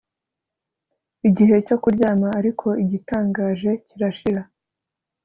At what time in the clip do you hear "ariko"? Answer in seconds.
2.39-2.67